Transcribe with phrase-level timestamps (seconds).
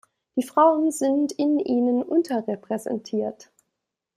[0.35, 3.51] Die Frauen sind in ihnen unterrepräsentiert.